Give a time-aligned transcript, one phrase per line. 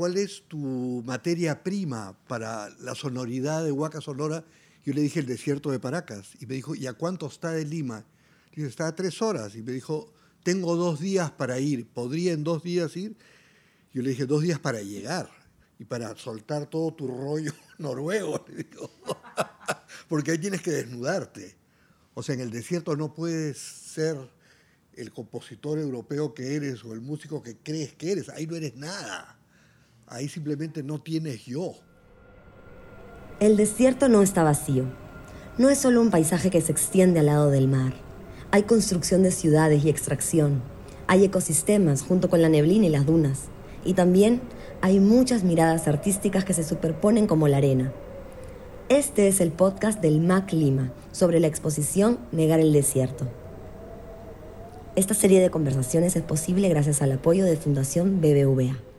[0.00, 4.46] ¿cuál es tu materia prima para la sonoridad de Huaca Sonora?
[4.82, 6.30] Yo le dije, el desierto de Paracas.
[6.40, 8.06] Y me dijo, ¿y a cuánto está de Lima?
[8.52, 9.54] Le dije, está a tres horas.
[9.56, 10.10] Y me dijo,
[10.42, 11.86] tengo dos días para ir.
[11.86, 13.14] ¿Podría en dos días ir?
[13.92, 15.28] Yo le dije, dos días para llegar
[15.78, 18.46] y para soltar todo tu rollo noruego.
[20.08, 21.56] Porque ahí tienes que desnudarte.
[22.14, 24.16] O sea, en el desierto no puedes ser
[24.94, 28.30] el compositor europeo que eres o el músico que crees que eres.
[28.30, 29.36] Ahí no eres nada.
[30.10, 31.74] Ahí simplemente no tienes yo.
[33.38, 34.86] El desierto no está vacío.
[35.56, 37.92] No es solo un paisaje que se extiende al lado del mar.
[38.50, 40.62] Hay construcción de ciudades y extracción.
[41.06, 43.44] Hay ecosistemas junto con la neblina y las dunas.
[43.84, 44.40] Y también
[44.80, 47.92] hay muchas miradas artísticas que se superponen como la arena.
[48.88, 53.28] Este es el podcast del MAC Lima sobre la exposición Negar el Desierto.
[54.96, 58.89] Esta serie de conversaciones es posible gracias al apoyo de Fundación BBVA.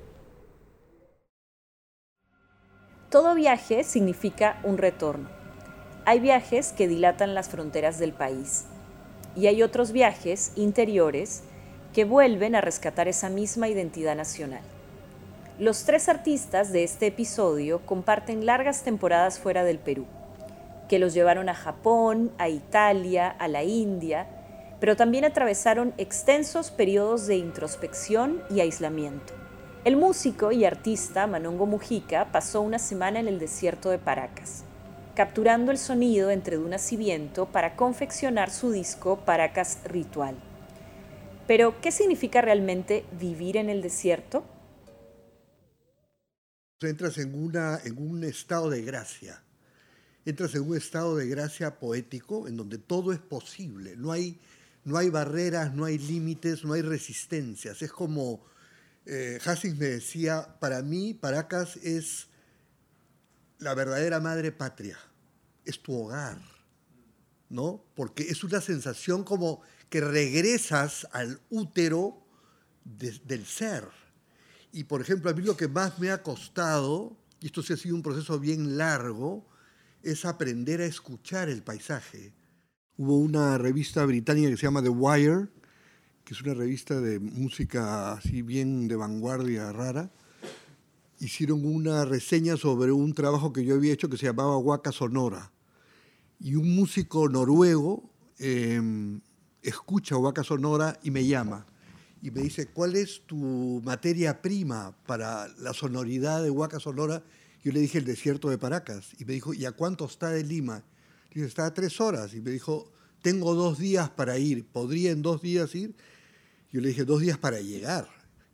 [3.11, 5.27] Todo viaje significa un retorno.
[6.05, 8.63] Hay viajes que dilatan las fronteras del país
[9.35, 11.43] y hay otros viajes interiores
[11.93, 14.61] que vuelven a rescatar esa misma identidad nacional.
[15.59, 20.05] Los tres artistas de este episodio comparten largas temporadas fuera del Perú,
[20.87, 24.25] que los llevaron a Japón, a Italia, a la India,
[24.79, 29.40] pero también atravesaron extensos periodos de introspección y aislamiento.
[29.83, 34.63] El músico y artista Manongo Mujica pasó una semana en el desierto de Paracas,
[35.15, 40.35] capturando el sonido entre dunas y viento para confeccionar su disco Paracas Ritual.
[41.47, 44.43] Pero, ¿qué significa realmente vivir en el desierto?
[46.81, 49.41] entras en, una, en un estado de gracia.
[50.25, 53.95] Entras en un estado de gracia poético en donde todo es posible.
[53.97, 54.39] No hay,
[54.83, 57.81] no hay barreras, no hay límites, no hay resistencias.
[57.81, 58.43] Es como
[59.05, 59.39] eh,
[59.77, 62.27] me decía, para mí Paracas es
[63.57, 64.97] la verdadera madre patria,
[65.65, 66.41] es tu hogar,
[67.49, 67.83] ¿no?
[67.95, 72.25] Porque es una sensación como que regresas al útero
[72.83, 73.87] del ser
[74.71, 77.77] y por ejemplo, a mí lo que más me ha costado, y esto sí ha
[77.77, 79.45] sido un proceso bien largo,
[80.01, 82.33] es aprender a escuchar el paisaje.
[82.97, 85.47] Hubo una revista británica que se llama The Wire,
[86.23, 90.11] que es una revista de música así bien de vanguardia rara.
[91.19, 95.51] Hicieron una reseña sobre un trabajo que yo había hecho que se llamaba Waka Sonora.
[96.39, 98.09] Y un músico noruego
[98.39, 99.21] em,
[99.61, 101.67] escucha Waka Sonora y me llama
[102.21, 107.23] y me dice, ¿cuál es tu materia prima para la sonoridad de Huaca Sonora?
[107.63, 109.09] Yo le dije, el desierto de Paracas.
[109.19, 110.83] Y me dijo, ¿y a cuánto está de Lima?
[111.29, 112.33] Le dije, está a tres horas.
[112.35, 114.65] Y me dijo, tengo dos días para ir.
[114.65, 115.95] ¿Podría en dos días ir?
[116.71, 118.07] Yo le dije, dos días para llegar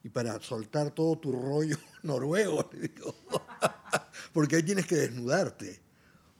[0.04, 2.70] y para soltar todo tu rollo noruego.
[4.34, 5.80] Porque ahí tienes que desnudarte.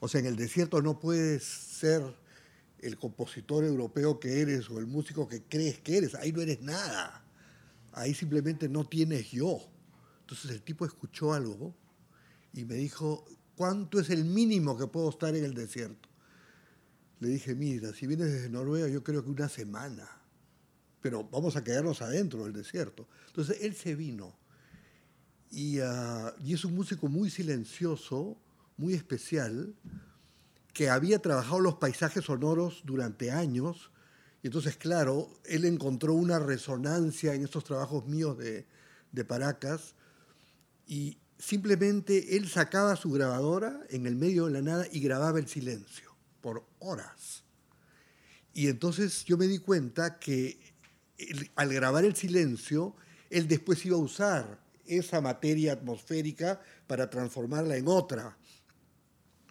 [0.00, 2.02] O sea, en el desierto no puedes ser
[2.80, 6.14] el compositor europeo que eres o el músico que crees que eres.
[6.14, 7.24] Ahí no eres nada.
[7.92, 9.60] Ahí simplemente no tienes yo.
[10.20, 11.74] Entonces el tipo escuchó algo
[12.52, 13.24] y me dijo,
[13.56, 16.07] ¿cuánto es el mínimo que puedo estar en el desierto?
[17.20, 20.08] Le dije, mira, si vienes desde Noruega yo creo que una semana,
[21.00, 23.08] pero vamos a quedarnos adentro del desierto.
[23.26, 24.36] Entonces él se vino
[25.50, 28.36] y, ah, y es un músico muy silencioso,
[28.76, 29.74] muy especial,
[30.72, 33.90] que había trabajado los paisajes sonoros durante años.
[34.42, 38.66] Y entonces, claro, él encontró una resonancia en estos trabajos míos de,
[39.10, 39.96] de Paracas
[40.86, 45.48] y simplemente él sacaba su grabadora en el medio de la nada y grababa el
[45.48, 46.07] silencio
[46.40, 47.44] por horas.
[48.52, 50.58] Y entonces yo me di cuenta que
[51.54, 52.94] al grabar el silencio,
[53.30, 58.36] él después iba a usar esa materia atmosférica para transformarla en otra.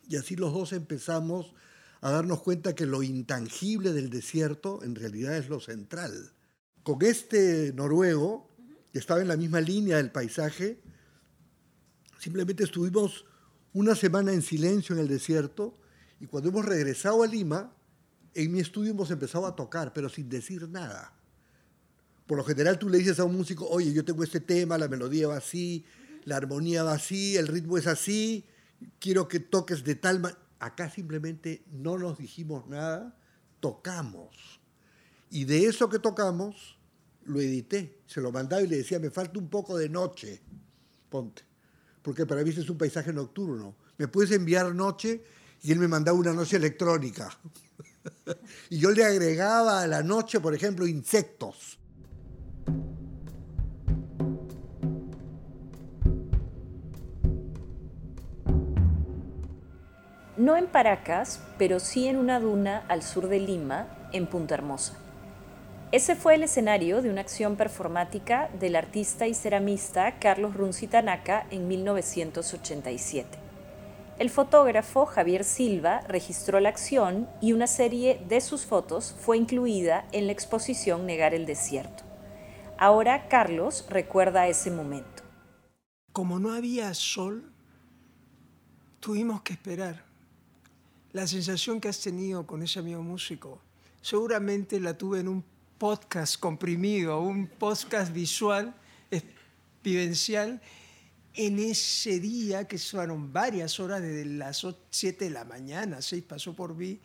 [0.09, 1.53] Y así los dos empezamos
[2.02, 6.34] a darnos cuenta que lo intangible del desierto en realidad es lo central.
[6.84, 8.50] Con este noruego,
[8.92, 10.80] que estaba en la misma línea del paisaje,
[12.20, 13.26] simplemente estuvimos
[13.73, 15.76] una semana en silencio en el desierto
[16.19, 17.73] y cuando hemos regresado a Lima,
[18.34, 21.14] en mi estudio hemos empezado a tocar, pero sin decir nada.
[22.25, 24.87] Por lo general tú le dices a un músico, oye, yo tengo este tema, la
[24.87, 25.85] melodía va así,
[26.25, 28.46] la armonía va así, el ritmo es así,
[28.99, 30.41] quiero que toques de tal manera.
[30.59, 33.16] Acá simplemente no nos dijimos nada,
[33.59, 34.59] tocamos.
[35.29, 36.78] Y de eso que tocamos,
[37.25, 40.41] lo edité, se lo mandaba y le decía, me falta un poco de noche,
[41.09, 41.43] ponte.
[42.02, 43.75] Porque para mí es un paisaje nocturno.
[43.97, 45.23] ¿Me puedes enviar noche?
[45.64, 47.30] y él me mandaba una noche electrónica.
[48.70, 51.80] y yo le agregaba a la noche, por ejemplo, insectos.
[60.38, 64.94] No en Paracas, pero sí en una duna al sur de Lima, en Punta Hermosa.
[65.92, 71.48] Ese fue el escenario de una acción performática del artista y ceramista Carlos Runzi Tanaka
[71.50, 73.47] en 1987.
[74.19, 80.08] El fotógrafo Javier Silva registró la acción y una serie de sus fotos fue incluida
[80.11, 82.03] en la exposición Negar el Desierto.
[82.79, 85.22] Ahora Carlos recuerda ese momento.
[86.14, 87.52] Como no había sol,
[88.99, 90.03] tuvimos que esperar
[91.11, 93.61] la sensación que has tenido con ese amigo músico,
[94.02, 95.43] seguramente la tuve en un
[95.78, 98.73] podcast comprimido, un podcast visual,
[99.84, 100.59] vivencial,
[101.37, 106.53] en ese día, que fueron varias horas, desde las 7 de la mañana, 6 pasó
[106.53, 106.99] por mí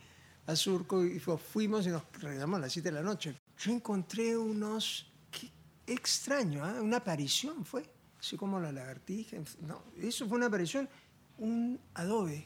[0.47, 3.35] a Surco y fuimos y nos regresamos a las 7 de la noche.
[3.59, 5.51] Yo encontré unos, qué
[5.85, 6.81] extraño, ¿eh?
[6.81, 7.87] una aparición fue,
[8.19, 10.89] así como la lagartija, no, eso fue una aparición,
[11.37, 12.43] un adobe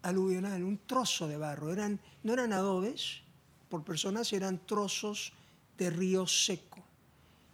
[0.00, 1.72] aluvional, un trozo de barro.
[1.72, 3.20] Eran, no eran adobes
[3.68, 5.34] por personas, eran trozos
[5.76, 6.71] de río seco.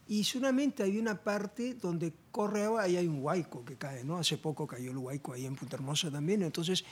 [0.08, 4.18] Y seguramente hay una parte donde corre agua, y hay un huaico que cae, ¿no?
[4.18, 6.42] Hace poco cayó el huaico ahí en Punta Hermosa también.
[6.42, 6.84] Entonces,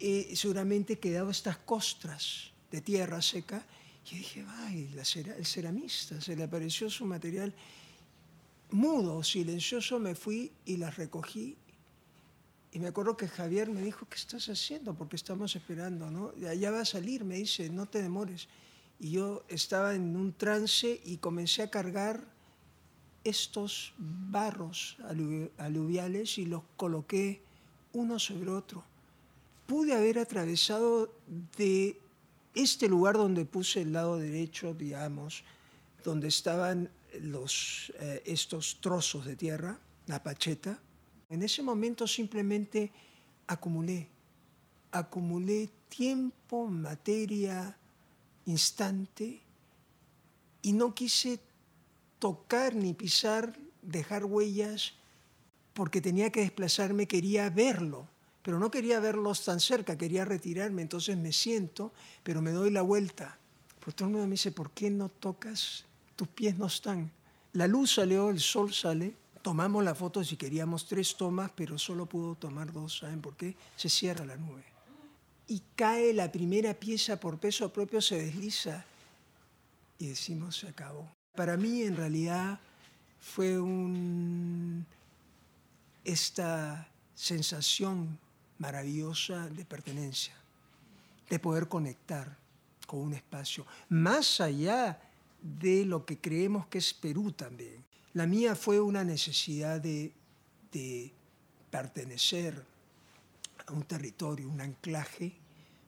[0.00, 3.64] eh, seguramente quedaba estas costras de tierra seca.
[4.10, 7.52] Y dije, ay, el ceramista, se le apareció su material
[8.70, 11.56] mudo, silencioso, me fui y las recogí
[12.76, 14.92] y me acuerdo que Javier me dijo, ¿qué estás haciendo?
[14.92, 16.34] Porque estamos esperando, ¿no?
[16.36, 18.48] Ya va a salir, me dice, no te demores.
[19.00, 22.28] Y yo estaba en un trance y comencé a cargar
[23.28, 24.96] estos barros
[25.58, 27.42] aluviales y los coloqué
[27.92, 28.84] uno sobre otro.
[29.66, 31.12] Pude haber atravesado
[31.56, 31.98] de
[32.54, 35.42] este lugar donde puse el lado derecho, digamos,
[36.04, 36.88] donde estaban
[37.20, 40.78] los, eh, estos trozos de tierra, la pacheta,
[41.28, 42.92] en ese momento simplemente
[43.48, 44.08] acumulé,
[44.92, 47.76] acumulé tiempo, materia,
[48.46, 49.40] instante,
[50.62, 51.40] y no quise
[52.18, 54.94] tocar ni pisar, dejar huellas,
[55.74, 58.08] porque tenía que desplazarme, quería verlo,
[58.42, 61.92] pero no quería verlos tan cerca, quería retirarme, entonces me siento,
[62.22, 63.38] pero me doy la vuelta.
[63.84, 65.84] Por todo el mundo me dice, ¿por qué no tocas?
[66.16, 67.10] Tus pies no están.
[67.52, 72.06] La luz salió, el sol sale, tomamos la foto si queríamos tres tomas, pero solo
[72.06, 72.98] pudo tomar dos.
[72.98, 73.54] ¿Saben por qué?
[73.76, 74.64] Se cierra la nube.
[75.48, 78.84] Y cae la primera pieza por peso propio, se desliza
[79.98, 81.08] y decimos, se acabó.
[81.36, 82.58] Para mí, en realidad,
[83.20, 83.58] fue
[86.04, 88.18] esta sensación
[88.58, 90.34] maravillosa de pertenencia,
[91.28, 92.36] de poder conectar
[92.86, 94.98] con un espacio, más allá
[95.42, 97.84] de lo que creemos que es Perú también.
[98.14, 100.12] La mía fue una necesidad de,
[101.70, 102.64] pertenecer
[103.66, 105.32] a un territorio, un anclaje,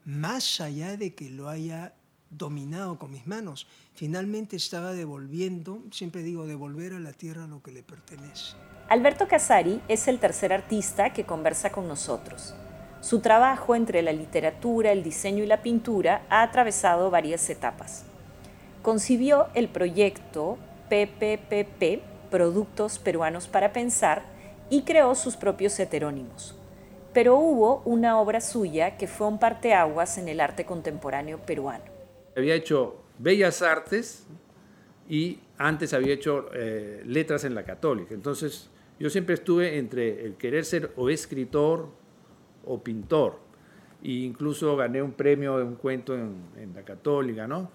[0.05, 1.93] más allá de que lo haya
[2.29, 3.67] dominado con mis manos.
[3.93, 8.55] Finalmente estaba devolviendo, siempre digo, devolver a la tierra lo que le pertenece.
[8.89, 12.55] Alberto Casari es el tercer artista que conversa con nosotros.
[13.01, 18.03] Su trabajo entre la literatura, el diseño y la pintura ha atravesado varias etapas.
[18.81, 20.57] Concibió el proyecto
[20.89, 24.23] PPPP, Productos Peruanos para Pensar,
[24.69, 26.55] y creó sus propios heterónimos.
[27.13, 31.98] Pero hubo una obra suya que fue un parteaguas en el arte contemporáneo peruano.
[32.39, 34.25] Había hecho bellas artes
[35.07, 38.13] y antes había hecho eh, letras en la católica.
[38.13, 38.69] Entonces
[38.99, 41.89] yo siempre estuve entre el querer ser o escritor
[42.65, 43.39] o pintor.
[44.03, 47.71] E incluso gané un premio de un cuento en, en la católica, ¿no?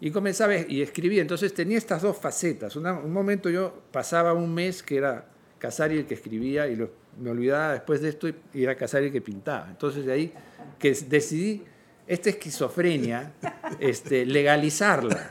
[0.00, 1.22] Y comenzaba y escribía.
[1.22, 2.76] Entonces tenía estas dos facetas.
[2.76, 5.28] un momento yo pasaba un mes que era
[5.58, 6.76] Casari el que escribía y
[7.18, 9.68] me olvidaba después de esto y era Casari el que pintaba.
[9.70, 10.32] Entonces de ahí
[10.78, 11.64] que decidí
[12.06, 13.32] esta esquizofrenia,
[13.80, 15.28] este, legalizarla.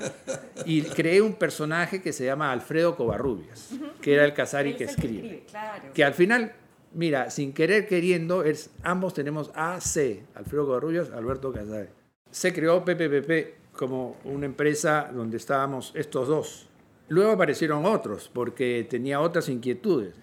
[0.66, 5.46] Y creé un personaje que se llama Alfredo Covarrubias, que era el Casari que escribe.
[5.94, 6.54] Que al final,
[6.94, 11.90] mira, sin querer queriendo, es, ambos tenemos AC, Alfredo Covarrubias, Alberto Casari.
[12.32, 16.70] Se creó PPPP como una empresa donde estábamos estos dos.
[17.10, 20.16] Luego aparecieron otros porque tenía otras inquietudes.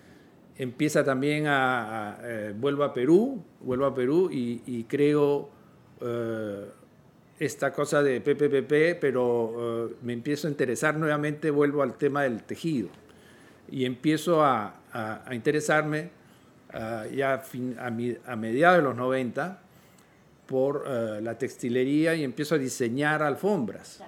[0.57, 5.50] Empieza también a, eh, vuelvo a Perú, vuelvo a Perú y, creo
[7.38, 12.42] esta cosa de PPPP, pero eh, me empiezo a interesar nuevamente, vuelvo al tema del
[12.42, 12.88] tejido
[13.71, 14.75] y empiezo a,
[15.30, 16.11] interesarme
[17.14, 19.61] ya a, a mediados de los 90
[20.50, 24.02] por eh, la textilería y empiezo a diseñar alfombras.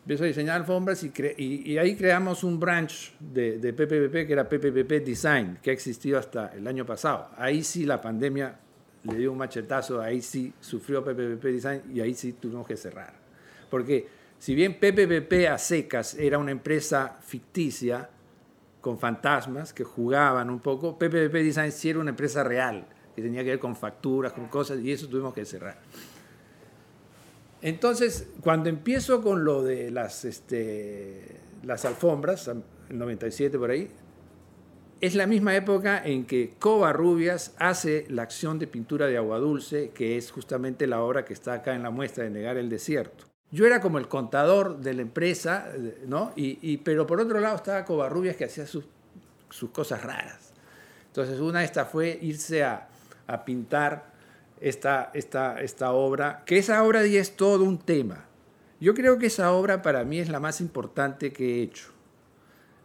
[0.00, 4.48] Empiezo a diseñar alfombras y, y, ahí creamos un branch de, de, PPP que era
[4.48, 7.30] PPP Design, que ha existido hasta el año pasado.
[7.36, 8.56] Ahí sí la pandemia
[9.06, 13.14] le dio un machetazo, ahí sí sufrió PPP Design y ahí sí tuvimos que cerrar.
[13.70, 14.08] Porque
[14.38, 18.10] si bien PPP a secas era una empresa ficticia,
[18.80, 22.86] con fantasmas que jugaban un poco, PPP Design sí era una empresa real,
[23.16, 25.78] que tenía que ver con facturas, con cosas, y eso tuvimos que cerrar.
[27.62, 33.90] Entonces, cuando empiezo con lo de las, este, las alfombras, en 97 por ahí,
[35.06, 39.90] es la misma época en que Covarrubias hace la acción de pintura de agua dulce,
[39.94, 43.24] que es justamente la obra que está acá en la muestra de Negar el Desierto.
[43.50, 45.68] Yo era como el contador de la empresa,
[46.06, 46.32] ¿no?
[46.34, 48.84] Y, pero por otro lado estaba Covarrubias que hacía sus,
[49.72, 50.52] cosas raras.
[51.06, 52.88] Entonces una de estas fue irse a,
[53.26, 54.12] a pintar
[54.60, 58.24] esta, esta, esta obra, que esa obra ya es todo un tema.
[58.80, 61.95] Yo creo que esa obra para mí es la más importante que he hecho.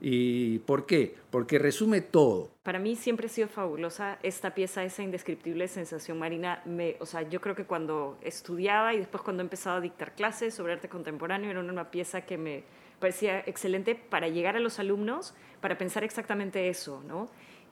[0.01, 1.15] ¿Y por qué?
[1.29, 2.49] Porque resume todo.
[2.63, 6.63] Para mí siempre ha sido fabulosa esta pieza, esa indescriptible sensación marina.
[6.65, 10.15] Me, o sea, yo creo que cuando estudiaba y después cuando he empezado a dictar
[10.15, 12.63] clases sobre arte contemporáneo, era una pieza que me
[12.99, 17.29] parecía excelente para llegar a los alumnos, para pensar exactamente eso, ¿no?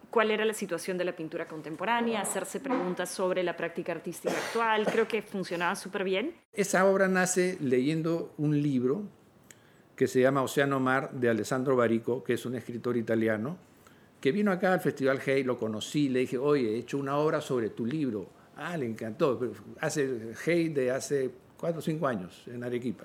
[0.09, 4.85] cuál era la situación de la pintura contemporánea, hacerse preguntas sobre la práctica artística actual.
[4.87, 6.33] Creo que funcionaba súper bien.
[6.51, 9.03] Esa obra nace leyendo un libro
[9.99, 13.57] que se llama Océano Mar de Alessandro Barico, que es un escritor italiano,
[14.21, 17.41] que vino acá al Festival Hey, lo conocí, le dije, oye, he hecho una obra
[17.41, 18.29] sobre tu libro.
[18.55, 19.37] Ah, le encantó.
[19.81, 23.03] Hace Hey de hace cuatro o cinco años en Arequipa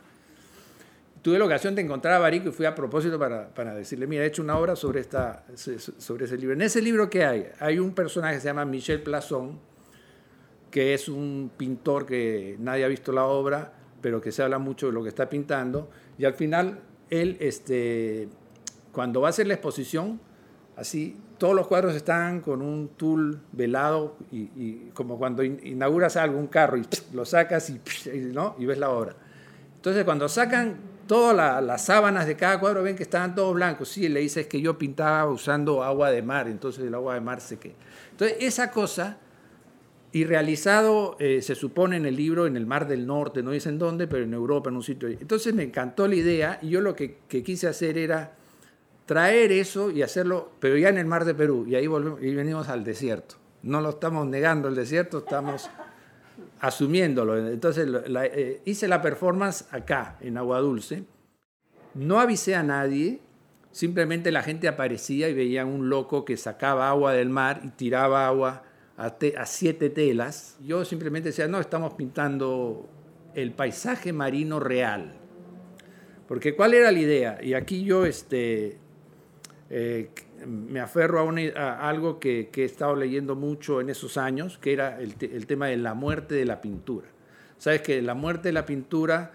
[1.21, 4.23] tuve la ocasión de encontrar a Barico y fui a propósito para, para, decirle, mira,
[4.23, 6.53] he hecho una obra sobre, esta, sobre ese libro.
[6.53, 7.47] En ese libro, ¿qué hay?
[7.61, 9.59] Hay un personaje que se llama Michel Plazón,
[10.71, 13.73] que es un pintor que nadie ha visto la obra,
[14.03, 15.89] pero que se habla mucho de lo que está pintando.
[16.19, 16.81] Y al final,
[17.11, 18.29] él, este,
[18.93, 20.21] cuando va a hacer la exposición,
[20.77, 26.47] así, todos los cuadros están con un tul velado, y, como cuando inauguras algo, un
[26.47, 27.81] carro, y lo sacas y,
[28.33, 28.55] ¿no?
[28.59, 29.15] y ves la obra.
[29.77, 33.89] Entonces, cuando sacan todas las sábanas de cada cuadro ven que estaban todos blancos.
[33.89, 37.21] Sí, le dice es que yo pintaba usando agua de mar, entonces el agua de
[37.21, 37.75] mar se que.
[38.11, 39.19] Entonces, esa cosa,
[40.15, 43.81] y realizado, eh, se supone en el libro, en el Mar del Norte, no dicen
[43.81, 45.09] dónde, pero en Europa, en un sitio.
[45.09, 48.37] Entonces me encantó la idea y yo lo que, quise hacer era
[49.07, 52.33] traer eso y hacerlo, pero ya en el Mar de Perú, y ahí volvemos, y
[52.33, 53.35] venimos al desierto.
[53.65, 55.69] No lo estamos negando el desierto, estamos
[56.61, 57.49] asumiéndolo.
[57.49, 61.03] Entonces eh, hice la performance acá, en Agua Dulce.
[61.95, 63.19] No avisé a nadie,
[63.73, 68.29] simplemente la gente aparecía y veía un loco que sacaba agua del mar y tiraba
[68.29, 68.63] agua
[68.97, 70.57] a, siete telas.
[70.65, 72.89] Yo simplemente decía, no, estamos pintando
[73.35, 75.15] el paisaje marino real.
[76.29, 77.39] Porque ¿cuál era la idea?
[77.43, 78.79] Y aquí yo este,
[79.71, 80.11] eh,
[80.47, 85.47] me aferro a, algo que, he estado leyendo mucho en esos años, que era el,
[85.47, 87.09] tema de la muerte de la pintura.
[87.59, 89.33] Sabes que la muerte de la pintura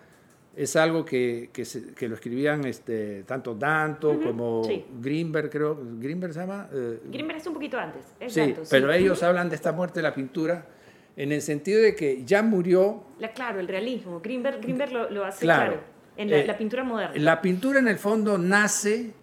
[0.55, 4.61] es algo que, que, lo escribían este, tanto Danto como
[4.99, 5.79] Greenberg, creo.
[5.99, 6.67] ¿Greenberg se llama?
[6.73, 8.03] Eh, Greenberg es un poquito antes.
[8.27, 10.65] sí, pero ellos hablan de esta muerte de la pintura
[11.15, 13.03] en el sentido de que ya murió.
[13.19, 14.19] La, claro, el realismo.
[14.21, 15.79] Greenberg, Greenberg lo, hace claro.
[16.17, 17.15] en la, la, pintura moderna.
[17.17, 19.13] La pintura en el fondo nace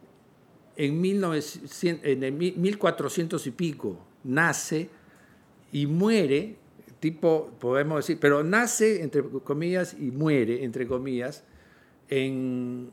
[0.76, 4.88] en, 1900, en 1400 y pico nace
[5.73, 6.56] y muere,
[7.00, 11.45] tipo, podemos decir, pero nace, entre comillas, y muere, entre comillas,
[12.09, 12.91] en,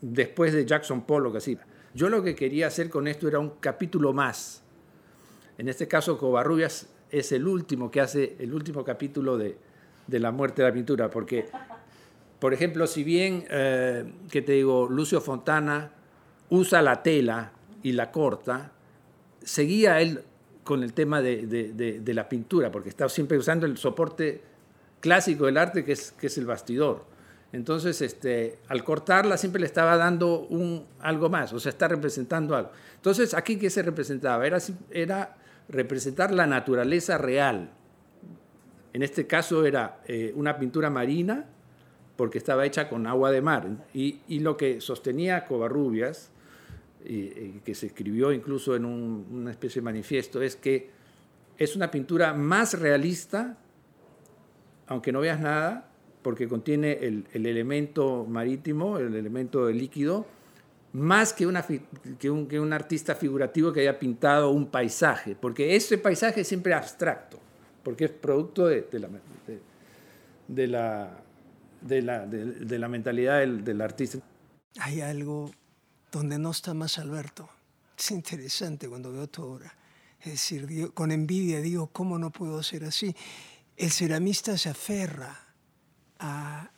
[0.00, 1.58] después de Jackson Pollock, así.
[1.94, 4.62] Yo lo que quería hacer con esto era un capítulo más.
[5.58, 9.56] En este caso, Covarrubias es el último que hace el último capítulo de,
[10.06, 11.46] de la muerte de la pintura, porque,
[12.38, 15.92] por ejemplo, si bien, eh, que te digo, Lucio Fontana
[16.50, 18.72] usa la tela y la corta,
[19.42, 20.22] seguía él
[20.66, 24.42] con el tema de, la pintura, porque estaba siempre usando el soporte
[25.00, 27.04] clásico del arte, que es, que es el bastidor.
[27.52, 32.56] Entonces, este, al cortarla siempre le estaba dando un, algo más, o sea, está representando
[32.56, 32.70] algo.
[32.96, 34.44] Entonces, aquí, ¿qué se representaba?
[34.44, 34.58] Era,
[34.90, 35.36] era
[35.68, 37.70] representar la naturaleza real.
[38.92, 41.46] En este caso era eh, una pintura marina,
[42.16, 43.68] porque estaba hecha con agua de mar.
[43.94, 46.30] Y, y lo que sostenía Covarrubias
[47.64, 50.90] que se escribió incluso en una especie de manifiesto, es que
[51.56, 53.56] es una pintura más realista,
[54.88, 55.88] aunque no veas nada,
[56.22, 60.26] porque contiene el, elemento marítimo, el elemento líquido,
[60.92, 61.64] más que, una,
[62.18, 66.48] que, un, que, un, artista figurativo que haya pintado un paisaje, porque ese paisaje es
[66.48, 67.38] siempre abstracto,
[67.82, 69.08] porque es producto de, la,
[70.48, 71.20] de, la,
[71.80, 74.18] de, la, de la mentalidad del, del artista.
[74.80, 75.50] Hay algo
[76.10, 77.48] donde no está más Alberto.
[77.98, 79.74] Es interesante cuando veo tu obra.
[80.20, 83.14] Es decir, con envidia digo, ¿cómo no puedo ser así?
[83.76, 85.38] El ceramista se aferra
[86.18, 86.70] a,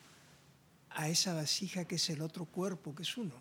[0.90, 3.34] a esa vasija que es el otro cuerpo, que es uno.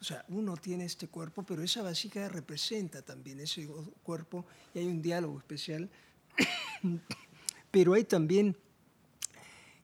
[0.00, 3.66] O sea, uno tiene este cuerpo, pero esa vasija representa también ese
[4.02, 5.88] cuerpo y hay un diálogo especial.
[7.70, 8.54] pero hay también,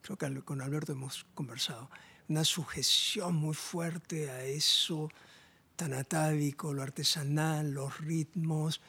[0.03, 1.89] creo que con Alberto hemos conversado,
[2.29, 5.09] una sujeción muy fuerte a eso
[5.81, 8.83] tan atávico, lo artesanal, los ritmos,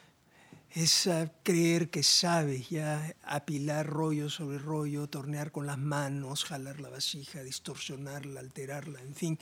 [0.72, 6.90] esa creer que sabes ya apilar rollo sobre rollo, tornear con las manos, jalar la
[6.90, 9.40] vasija, distorsionarla, alterarla, en fin.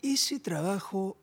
[0.00, 1.18] Ese trabajo,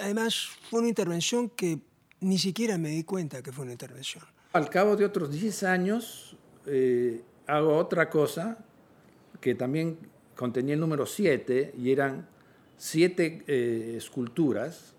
[0.00, 1.80] además fue una intervención que
[2.20, 4.22] ni siquiera me di cuenta que fue una intervención.
[4.52, 8.58] Al cabo de otros 10 años eh, hago otra cosa
[9.40, 9.98] que también
[10.38, 12.28] contenía el número 7 y eran
[12.76, 14.94] siete eh, esculturas,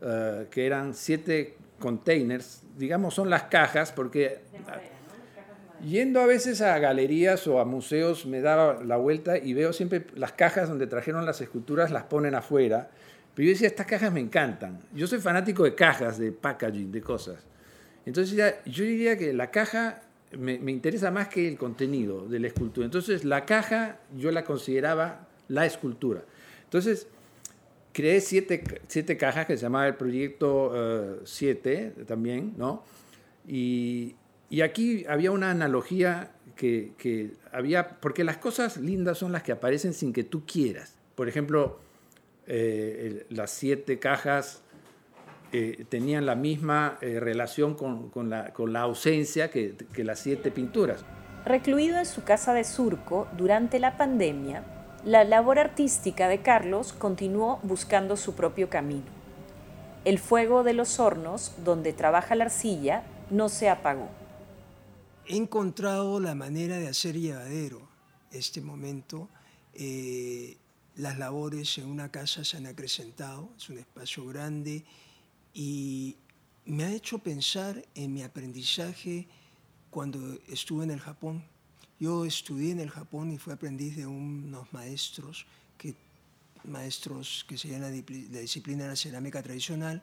[0.00, 4.38] eh, que eran siete containers, digamos son las cajas, porque
[5.84, 10.06] yendo a veces a galerías o a museos me daba la vuelta y veo siempre
[10.14, 12.88] las cajas donde trajeron las esculturas, las ponen afuera.
[13.34, 14.78] Pero yo decía, estas cajas me encantan.
[14.94, 17.44] Yo soy fanático de cajas, de packaging, de cosas.
[18.06, 20.00] Entonces ya, yo diría que la caja
[20.38, 22.84] me, interesa más que el contenido de la escultura.
[22.84, 26.22] Entonces, la caja yo la consideraba la escultura.
[26.64, 27.06] Entonces,
[27.92, 32.84] creé siete, siete cajas que se llamaba el Proyecto 7 eh, también, ¿no?
[33.48, 34.16] Y,
[34.50, 39.52] y, aquí había una analogía que, que, había, porque las cosas lindas son las que
[39.52, 40.96] aparecen sin que tú quieras.
[41.14, 41.78] Por ejemplo,
[42.48, 44.62] eh, las siete cajas
[45.52, 50.18] eh, tenían la misma eh, relación con, con, la, con, la, ausencia que, que las
[50.18, 51.04] siete pinturas.
[51.44, 54.64] Recluido en su casa de Surco durante la pandemia,
[55.04, 59.06] la labor artística de Carlos continuó buscando su propio camino.
[60.04, 64.08] El fuego de los hornos, donde trabaja la arcilla, no se apagó.
[65.26, 67.88] He encontrado la manera de hacer llevadero
[68.32, 69.28] este momento.
[69.74, 70.56] Eh,
[70.96, 74.84] las labores en una casa se han acrecentado, es un espacio grande
[75.56, 76.18] y
[76.66, 79.26] me ha hecho pensar en mi aprendizaje
[79.88, 81.42] cuando estuve en el Japón.
[81.98, 85.46] Yo estudié en el Japón y fui aprendiz de unos maestros
[85.78, 85.94] que,
[86.64, 90.02] maestros que seguían la, la disciplina de la cerámica tradicional,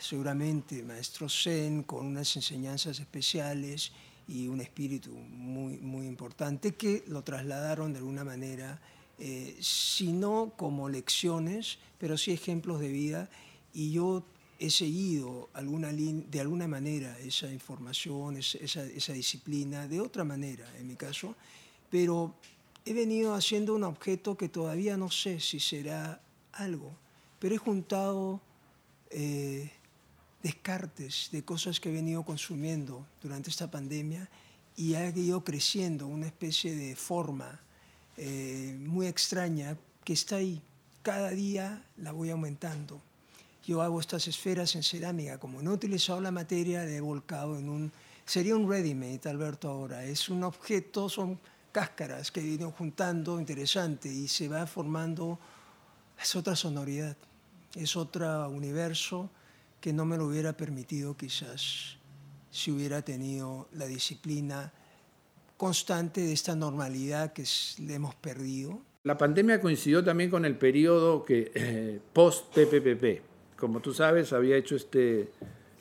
[0.00, 3.92] seguramente maestros zen con unas enseñanzas especiales
[4.26, 8.80] y un espíritu muy, muy importante que lo trasladaron de alguna manera,
[9.20, 13.30] eh, si no como lecciones, pero sí ejemplos de vida
[13.78, 14.24] y yo
[14.58, 20.88] he seguido alguna de alguna manera esa información, esa, esa, disciplina, de otra manera en
[20.88, 21.36] mi caso,
[21.88, 22.34] pero
[22.84, 26.20] he venido haciendo un objeto que todavía no sé si será
[26.54, 26.90] algo,
[27.38, 28.40] pero he juntado
[29.10, 29.70] eh,
[30.42, 34.28] descartes de cosas que he venido consumiendo durante esta pandemia
[34.74, 37.60] y ha ido creciendo una especie de forma
[38.16, 40.60] eh, muy extraña que está ahí.
[41.02, 43.00] Cada día la voy aumentando
[43.68, 45.36] yo hago estas esferas en cerámica.
[45.38, 47.92] Como no he utilizado la materia, de he volcado en un...
[48.24, 50.04] Sería un ready-made, Alberto, ahora.
[50.04, 51.38] Es un objeto, son
[51.70, 55.38] cáscaras que he juntando, interesante, y se va formando...
[56.18, 57.14] Es otra sonoridad,
[57.76, 59.30] es otro universo
[59.82, 61.98] que no me lo hubiera permitido quizás
[62.50, 64.72] si hubiera tenido la disciplina
[65.58, 67.44] constante de esta normalidad que
[67.80, 68.80] le hemos perdido.
[69.04, 73.27] La pandemia coincidió también con el periodo que eh, post-PPP,
[73.58, 75.28] como tú sabes, había hecho este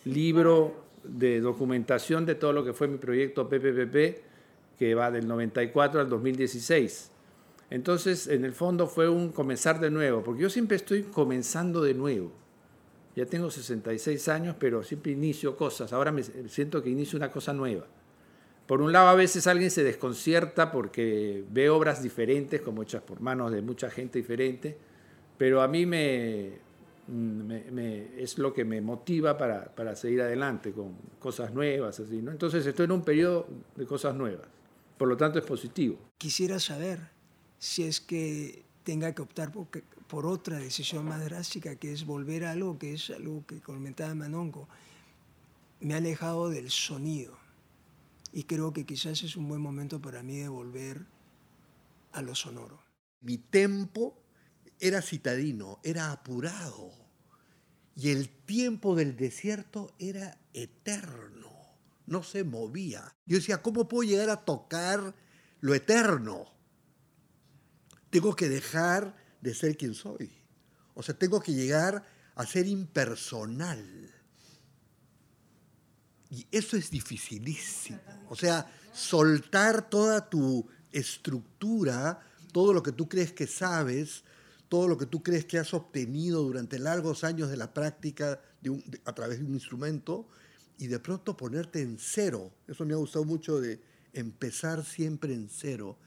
[0.06, 6.02] libro de documentación de todo lo que fue mi proyecto PPPP, que va del 94
[6.02, 7.12] al 2016.
[7.70, 11.94] Entonces, en el fondo fue un comenzar de nuevo, porque yo siempre estoy comenzando de
[11.94, 12.32] nuevo.
[13.16, 15.92] Ya tengo 66 años, pero siempre inicio cosas.
[15.92, 17.86] Ahora me siento que inicio una cosa nueva.
[18.68, 23.22] Por un lado, a veces alguien se desconcierta porque ve obras diferentes, como hechas por
[23.22, 24.78] manos de mucha gente diferente,
[25.38, 26.67] pero a mí me,
[27.08, 32.00] me, es lo que me motiva para, para, seguir adelante con cosas nuevas.
[32.00, 32.32] Así, ¿no?
[32.32, 34.48] Entonces estoy en un periodo de cosas nuevas.
[34.98, 35.98] Por lo tanto es positivo.
[36.18, 37.00] Quisiera saber
[37.60, 39.68] si es que tenga que optar por,
[40.08, 44.16] por otra decisión más drástica, que es volver a algo que es algo que comentaba
[44.16, 44.68] Manongo.
[45.80, 47.38] Me ha alejado del sonido
[48.32, 51.06] y creo que quizás es un buen momento para mí de volver
[52.12, 52.80] a lo sonoro.
[53.22, 54.18] Mi tempo
[54.80, 56.92] era citadino, era apurado.
[57.96, 61.52] Y el tiempo del desierto era eterno,
[62.06, 63.16] no se movía.
[63.26, 65.16] Yo decía, ¿cómo puedo llegar a tocar
[65.62, 66.46] lo eterno?
[68.10, 70.32] Tengo que dejar de ser quien soy.
[70.94, 74.14] O sea, tengo que llegar a ser impersonal.
[76.30, 78.00] Y eso es dificilísimo.
[78.30, 82.20] O sea, soltar toda tu estructura,
[82.52, 84.24] todo lo que tú crees que sabes,
[84.70, 88.42] todo lo que tú crees que has obtenido durante largos años de la práctica
[89.06, 90.28] a través de un instrumento,
[90.78, 92.52] y de pronto ponerte en cero.
[92.68, 93.82] Eso me ha gustado mucho de
[94.14, 95.98] empezar siempre en cero.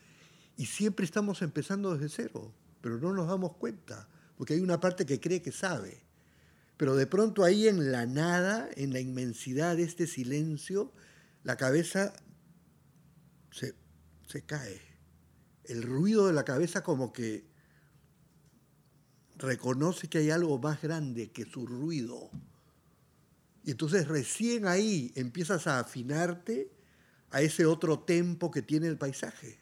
[0.56, 5.06] Y siempre estamos empezando desde cero, pero no nos damos cuenta, porque hay una parte
[5.06, 6.02] que cree que sabe.
[6.76, 10.92] Pero de pronto ahí en la nada, en la inmensidad de este silencio,
[11.42, 12.12] la cabeza
[13.50, 13.74] se,
[14.26, 14.80] se cae.
[15.64, 17.49] El ruido de la cabeza como que
[19.40, 22.30] reconoce que hay algo más grande que su ruido
[23.64, 26.70] y entonces recién ahí empiezas a afinarte
[27.30, 29.58] a ese otro tempo que tiene el paisaje.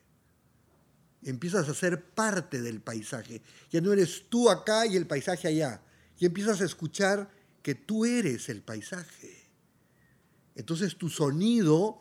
[1.23, 3.43] Empiezas a ser parte del paisaje.
[3.71, 5.83] Ya no eres tú acá y el paisaje allá.
[6.19, 7.29] Y empiezas a escuchar
[7.63, 9.51] que tú eres el paisaje.
[10.55, 12.01] Entonces tu sonido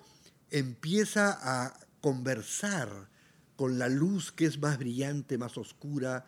[0.52, 3.10] empieza a conversar
[3.56, 6.28] con la luz que es más brillante, más oscura,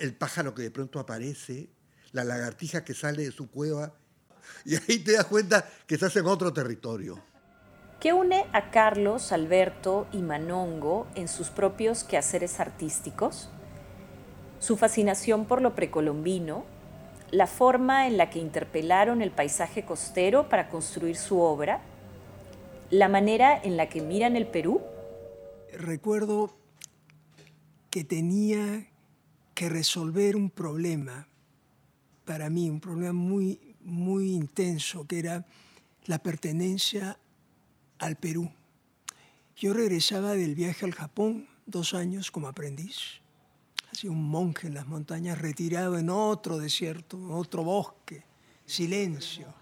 [0.00, 1.68] el pájaro que de pronto aparece,
[2.12, 3.94] la lagartija que sale de su cueva
[4.64, 7.22] y ahí te das cuenta que estás en otro territorio.
[8.00, 13.48] ¿Qué une a Carlos, Alberto y Manongo en sus propios quehaceres artísticos?
[14.58, 16.64] Su fascinación por lo precolombino,
[17.30, 21.80] la forma en la que interpelaron el paisaje costero para construir su obra,
[22.90, 24.80] la manera en la que miran el Perú.
[25.72, 26.56] Recuerdo
[27.88, 28.91] que tenía
[29.54, 31.26] que resolver un problema,
[32.24, 35.46] para mí, un problema muy muy intenso, que era
[36.06, 37.18] la pertenencia
[37.98, 38.50] al Perú.
[39.56, 43.20] Yo regresaba del viaje al Japón dos años como aprendiz,
[43.92, 48.24] así un monje en las montañas, retirado en otro desierto, en otro bosque,
[48.66, 49.54] silencio,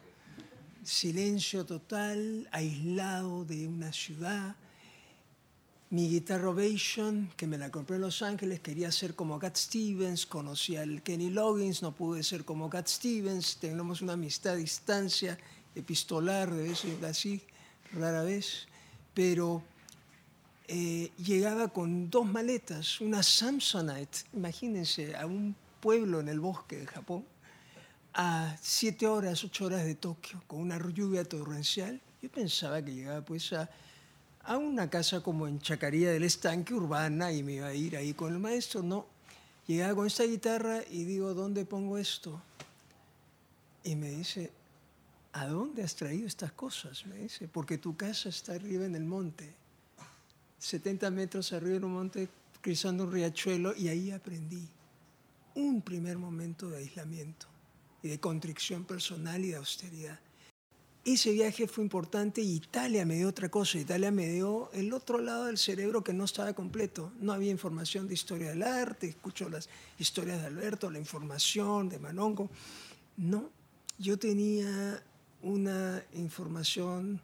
[0.82, 4.56] silencio total, aislado de una ciudad,
[5.90, 10.24] mi guitarra Ovation, que me la compré en Los Ángeles, quería ser como Cat Stevens,
[10.24, 15.36] conocí al Kenny Loggins, no pude ser como Cat Stevens, tenemos una amistad a distancia,
[15.74, 17.42] epistolar, de eso así,
[17.92, 18.68] rara vez,
[19.14, 19.64] pero
[20.68, 26.86] eh, llegaba con dos maletas, una Samsonite, imagínense, a un pueblo en el bosque de
[26.86, 27.24] Japón,
[28.14, 32.00] a siete horas, ocho horas de Tokio, con una lluvia torrencial.
[32.22, 33.68] Yo pensaba que llegaba pues a
[34.44, 38.14] a una casa como en Chacaría del Estanque, urbana, y me iba a ir ahí
[38.14, 38.82] con el maestro.
[38.82, 39.06] No,
[39.66, 42.40] llegaba con esta guitarra y digo, ¿dónde pongo esto?
[43.84, 44.50] Y me dice,
[45.32, 47.06] ¿a dónde has traído estas cosas?
[47.06, 49.54] Me dice, porque tu casa está arriba en el monte,
[50.58, 52.28] 70 metros arriba en un monte,
[52.60, 54.68] cruzando un riachuelo, y ahí aprendí
[55.54, 57.46] un primer momento de aislamiento
[58.02, 60.18] y de contrición personal y de austeridad.
[61.04, 63.78] Ese viaje fue importante y Italia me dio otra cosa.
[63.78, 67.12] Italia me dio el otro lado del cerebro que no estaba completo.
[67.20, 71.98] No había información de historia del arte, escucho las historias de Alberto, la información de
[71.98, 72.50] Manongo.
[73.16, 73.48] No,
[73.98, 75.02] yo tenía
[75.42, 77.20] una información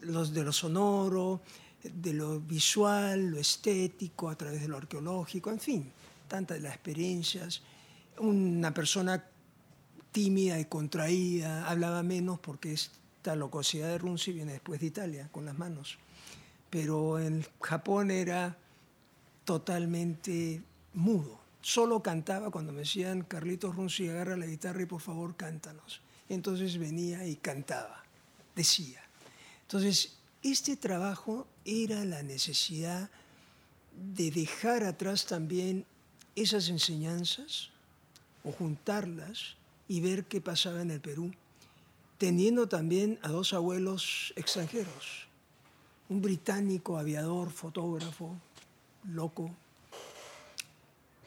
[0.00, 1.40] los de lo sonoro,
[1.82, 5.92] de lo visual, lo estético, a través de lo arqueológico, en fin,
[6.28, 7.62] tantas de las experiencias.
[8.18, 9.24] Una persona
[10.12, 15.44] tímida y contraída, hablaba menos porque esta locosidad de Runzi viene después de Italia, con
[15.44, 15.98] las manos.
[16.70, 18.56] Pero en Japón era
[19.44, 20.62] totalmente
[20.94, 21.40] mudo.
[21.62, 26.00] Solo cantaba cuando me decían, Carlitos Runzi, agarra la guitarra y por favor cántanos.
[26.28, 28.02] Entonces venía y cantaba,
[28.54, 29.00] decía.
[29.62, 33.10] Entonces, este trabajo era la necesidad
[34.14, 35.86] de dejar atrás también
[36.34, 37.70] esas enseñanzas
[38.42, 39.56] o juntarlas
[39.88, 41.32] y ver qué pasaba en el Perú,
[42.18, 45.26] teniendo también a dos abuelos extranjeros,
[46.08, 48.36] un británico aviador, fotógrafo,
[49.04, 49.50] loco,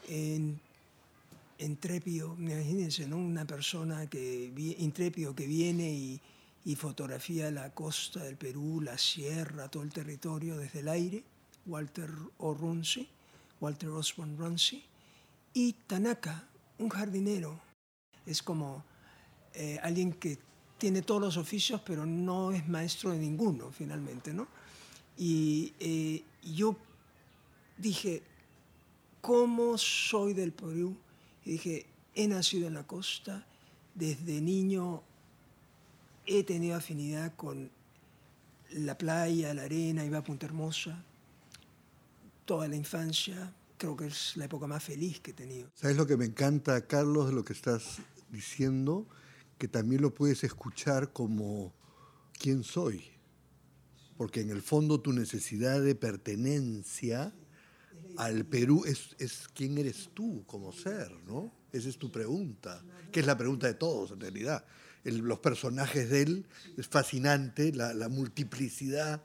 [0.08, 0.60] en,
[1.58, 3.18] intrépido, imagínense, ¿no?
[3.18, 6.20] una persona que, intrépido que viene y,
[6.64, 11.24] y fotografía la costa del Perú, la sierra, todo el territorio desde el aire,
[11.66, 13.08] Walter O'Runzi,
[13.60, 14.84] Walter Osborne Runzi,
[15.54, 17.65] y Tanaka, un jardinero
[18.26, 18.84] es como
[19.54, 20.38] eh, alguien que
[20.78, 24.46] tiene todos los oficios, pero no es maestro de ninguno, finalmente, ¿no?
[25.16, 26.76] Y eh, yo
[27.78, 28.22] dije,
[29.22, 30.96] ¿cómo soy del Perú?
[31.44, 33.46] Y dije, he nacido en la costa,
[33.94, 35.02] desde niño
[36.26, 37.70] he tenido afinidad con
[38.72, 41.02] la playa, la arena, iba a Punta Hermosa,
[42.44, 45.70] toda la infancia, creo que es la época más feliz que he tenido.
[45.74, 49.08] ¿Sabes lo que me encanta, Carlos, lo que estás diciendo?
[49.58, 51.74] Que también lo puedes escuchar como
[52.38, 53.04] quién soy.
[54.16, 57.34] Porque en el fondo tu necesidad de pertenencia
[58.16, 61.52] al Perú es, es quién eres tú como ser, ¿no?
[61.72, 64.64] Esa es tu pregunta, que es la pregunta de todos en realidad.
[65.04, 69.22] los personajes de él es fascinante, la, multiplicidad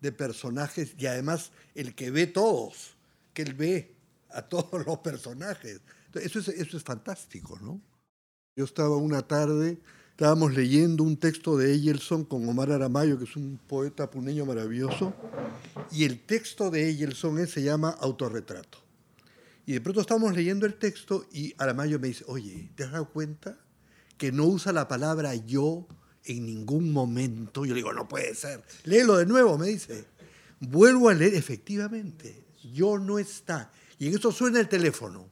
[0.00, 2.96] de personajes y además el que ve todos,
[3.32, 3.94] que él ve
[4.30, 5.80] a todos los personajes.
[6.14, 7.80] Eso es, eso es fantástico, ¿no?
[8.56, 9.80] Yo estaba una tarde,
[10.12, 15.12] estábamos leyendo un texto de Eyelson con Omar Aramayo, que es un poeta puneño maravilloso,
[15.90, 18.78] y el texto de Eyelson se llama Autorretrato.
[19.66, 23.10] Y de pronto estábamos leyendo el texto y Aramayo me dice, oye, ¿te has dado
[23.10, 23.58] cuenta
[24.18, 25.88] que no usa la palabra yo
[26.24, 27.64] en ningún momento?
[27.64, 28.62] Yo le digo, no puede ser.
[28.84, 30.04] Léelo de nuevo, me dice.
[30.60, 33.72] Vuelvo a leer, efectivamente, yo no está.
[33.98, 35.28] Y en eso suena el teléfono.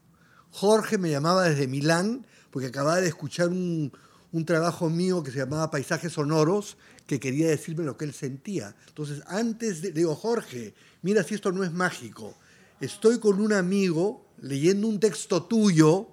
[0.51, 3.91] Jorge me llamaba desde Milán porque acababa de escuchar un,
[4.31, 8.77] un trabajo mío que se llamaba Paisajes Sonoros, que quería decirme lo que él sentía.
[8.87, 12.37] Entonces, antes de, digo, Jorge, mira si esto no es mágico.
[12.81, 16.09] Estoy con un amigo leyendo un texto tuyo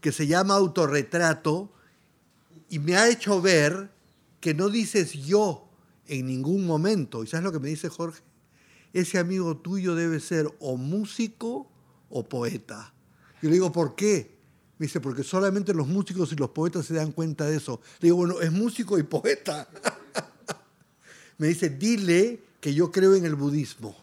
[0.00, 1.72] que se llama Autorretrato
[2.68, 3.90] y me ha hecho ver
[4.40, 5.70] que no dices yo
[6.06, 7.22] en ningún momento.
[7.22, 8.22] ¿Y sabes lo que me dice Jorge?
[8.92, 11.70] Ese amigo tuyo debe ser o músico
[12.10, 12.94] o poeta.
[13.42, 14.33] Y le digo, ¿por qué?
[14.78, 17.80] Me dice, porque solamente los músicos y los poetas se dan cuenta de eso.
[18.00, 19.68] Le digo, bueno, es músico y poeta.
[21.38, 23.96] Me dice, dile que yo creo en el budismo.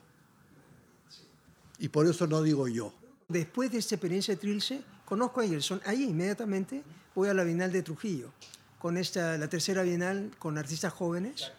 [1.80, 2.94] Y por eso no digo yo.
[3.28, 5.82] Después de esta experiencia de Trilce, conozco a Egerson.
[5.86, 6.84] Ahí inmediatamente
[7.16, 8.32] voy a la Bienal de Trujillo,
[8.80, 11.52] con esta, la tercera Bienal con artistas jóvenes.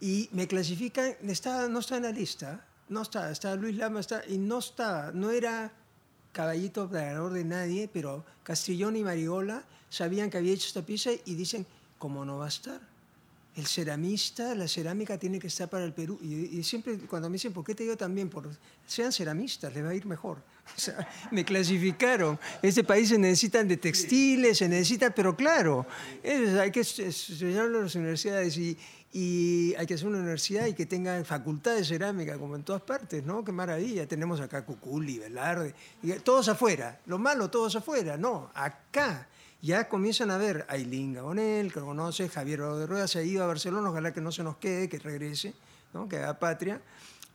[0.00, 4.22] Y me clasifican, está, no está en la lista, no está, está Luis Lama, está,
[4.26, 5.72] y no está, no era
[6.32, 11.34] caballito ganador de nadie, pero Castrillón y Mariola sabían que había hecho esta pieza y
[11.34, 11.66] dicen,
[11.98, 12.80] ¿cómo no va a estar?
[13.56, 16.18] El ceramista, la cerámica tiene que estar para el Perú.
[16.22, 18.28] Y, siempre cuando me dicen, ¿por qué te digo también?
[18.28, 18.48] Por,
[18.86, 20.38] sean ceramistas, les va a ir mejor.
[21.32, 22.38] Me clasificaron.
[22.62, 25.86] Este país se necesitan de textiles, se necesita, pero claro,
[26.22, 28.78] hay que estudiar las universidades y,
[29.12, 32.82] y hay que hacer una universidad y que tenga facultad de cerámica como en todas
[32.82, 33.42] partes, ¿no?
[33.42, 34.06] Qué maravilla.
[34.06, 35.74] Tenemos acá Cuculi, Velarde,
[36.22, 37.00] todos afuera.
[37.06, 38.18] Lo malo, todos afuera.
[38.18, 39.26] No, acá
[39.62, 43.22] ya comienzan a ver a Ailín Gabonel, que lo conoce, Javier de Rueda se ha
[43.22, 45.54] ido a Barcelona, ojalá que no se nos quede, que regrese,
[45.94, 46.08] ¿no?
[46.08, 46.82] que haga patria,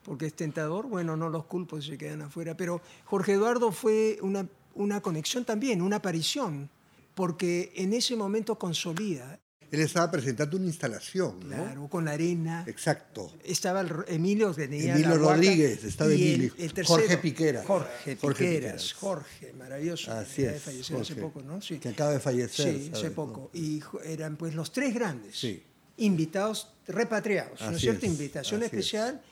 [0.03, 0.87] porque es tentador.
[0.87, 2.55] Bueno, no los culpo si se quedan afuera.
[2.55, 6.69] Pero Jorge Eduardo fue una, una conexión también, una aparición,
[7.15, 9.39] porque en ese momento consolida
[9.73, 11.39] él estaba presentando una instalación.
[11.49, 11.55] ¿no?
[11.55, 12.63] Claro, con la arena.
[12.67, 13.33] Exacto.
[13.43, 16.53] Estaba el, Emilio tenía Emilio Rodríguez, estaba Emilio.
[16.59, 17.63] El, Jorge Piquera.
[17.63, 20.11] Jorge, Piqueras, Jorge, maravilloso.
[20.11, 20.61] Así es.
[20.61, 21.59] Falleció hace poco, ¿no?
[21.59, 21.79] Sí.
[21.79, 22.71] Que acaba de fallecer.
[22.71, 23.49] Sí, hace poco.
[23.51, 25.35] Y eran pues los tres grandes.
[25.39, 25.63] Sí.
[25.97, 28.05] Invitados repatriados, ¿no es cierto?
[28.05, 29.23] Invitación especial.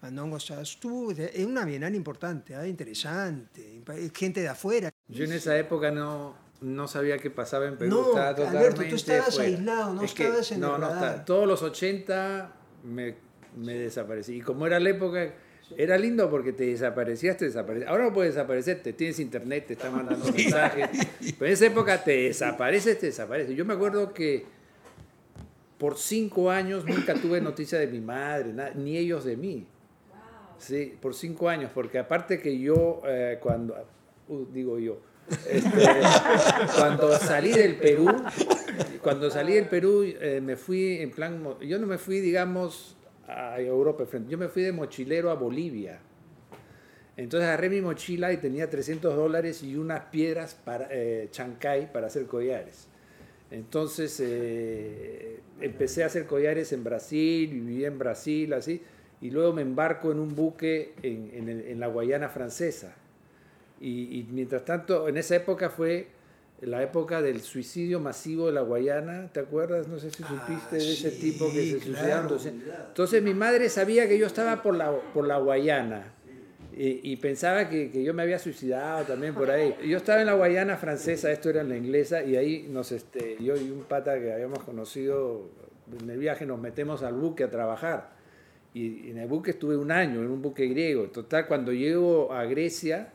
[0.00, 2.68] Mandongo estuvo en una bienal importante, ¿eh?
[2.68, 3.82] interesante,
[4.14, 4.92] gente de afuera.
[5.08, 8.12] Yo en esa época no, no sabía qué pasaba en Perú.
[8.14, 10.90] No, Alberto, tú estabas aislado, no estabas en No, no,
[11.24, 12.52] todos los 80
[12.84, 13.14] me,
[13.56, 14.36] me, desaparecí.
[14.36, 15.34] Y como era la época,
[15.76, 17.90] era lindo porque te desaparecías, te desaparecías.
[17.90, 20.88] Ahora no puedes desaparecer, te tienes internet, te están mandando mensajes.
[21.38, 23.56] Pero en esa época te desapareces, te desapareces.
[23.56, 24.46] Yo me acuerdo que
[25.78, 29.66] por cinco años nunca tuve noticia de mi madre, ni ellos de mí.
[30.58, 33.76] Sí, por cinco años, porque aparte que yo, eh, cuando,
[34.26, 34.98] uh, digo yo,
[35.30, 35.86] este,
[36.76, 38.06] cuando salí del Perú,
[39.02, 43.60] cuando salí del Perú, eh, me fui en plan, yo no me fui, digamos, a
[43.60, 46.00] Europa, yo me fui de mochilero a Bolivia.
[47.16, 52.06] Entonces agarré mi mochila y tenía 300 dólares y unas piedras para eh, chancay para
[52.06, 52.86] hacer collares.
[53.50, 58.82] Entonces eh, empecé a hacer collares en Brasil, viví en Brasil, así,
[59.20, 62.94] y luego me embarco en un buque en, en la Guayana francesa
[63.80, 66.08] y, mientras tanto, en esa época fue
[66.60, 69.86] la época del suicidio masivo de la Guayana, ¿te acuerdas?
[69.86, 72.38] No sé si ah, supiste de ese tipo que se suicidaron.
[72.88, 76.14] Entonces mi madre sabía que yo estaba por la, por la Guayana
[76.80, 79.74] y, pensaba que, que, yo me había suicidado también por ahí.
[79.84, 83.36] Yo estaba en la Guayana francesa, esto era en la inglesa, y ahí nos, este,
[83.40, 85.50] yo y un pata que habíamos conocido
[86.00, 88.10] en el viaje nos metemos al buque a trabajar.
[88.74, 91.04] Y en el buque estuve un año, en un buque griego.
[91.08, 93.12] Total, cuando llego a Grecia,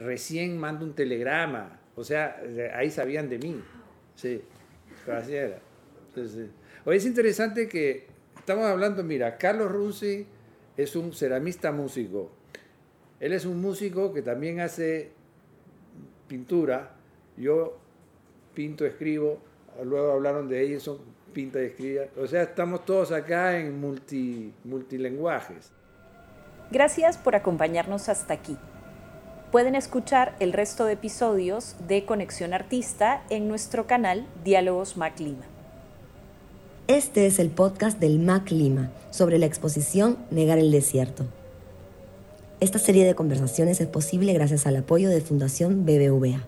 [0.00, 1.78] recién mando un telegrama.
[1.94, 2.40] O sea,
[2.74, 3.62] ahí sabían de mí.
[4.14, 4.42] Sí,
[5.10, 5.60] así era.
[6.84, 10.26] Hoy es interesante que estamos hablando, mira, Carlos Runzi
[10.76, 12.30] es un ceramista músico.
[13.20, 15.12] Él es un músico que también hace
[16.26, 16.92] pintura.
[17.36, 17.78] Yo
[18.54, 19.38] pinto, escribo.
[19.84, 20.98] Luego hablaron de Edison,
[21.32, 22.10] pinta y escribe.
[22.16, 25.70] O sea, estamos todos acá en multi, multilenguajes.
[26.70, 28.56] Gracias por acompañarnos hasta aquí.
[29.50, 35.42] Pueden escuchar el resto de episodios de Conexión Artista en nuestro canal Diálogos Mac Lima.
[36.86, 41.24] Este es el podcast del Mac Lima sobre la exposición Negar el Desierto.
[42.60, 46.46] Esta serie de conversaciones es posible gracias al apoyo de Fundación BBVA.